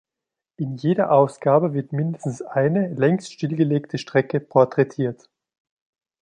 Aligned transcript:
In 0.57 0.77
jeder 0.77 1.11
Ausgabe 1.11 1.75
wird 1.75 1.93
mindestens 1.93 2.41
eine 2.41 2.87
längst 2.91 3.33
stillgelegte 3.33 3.99
Strecke 3.99 4.39
porträtiert. 4.39 5.29